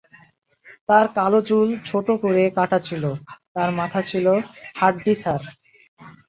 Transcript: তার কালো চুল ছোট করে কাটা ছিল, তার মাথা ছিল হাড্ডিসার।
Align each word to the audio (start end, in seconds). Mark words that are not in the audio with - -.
তার 0.89 1.05
কালো 1.17 1.39
চুল 1.49 1.67
ছোট 1.89 2.07
করে 2.23 2.43
কাটা 2.57 2.79
ছিল, 2.87 3.03
তার 3.53 3.69
মাথা 3.79 3.99
ছিল 4.09 4.25
হাড্ডিসার। 4.79 5.41